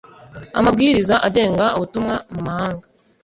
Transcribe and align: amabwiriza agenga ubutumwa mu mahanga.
amabwiriza 0.59 1.15
agenga 1.27 1.65
ubutumwa 1.75 2.15
mu 2.33 2.41
mahanga. 2.47 2.85